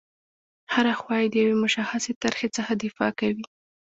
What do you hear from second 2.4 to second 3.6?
څخه دفاع کوي.